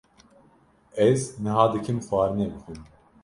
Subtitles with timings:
[1.07, 2.81] Ez niha dikim xwarinê bixwim.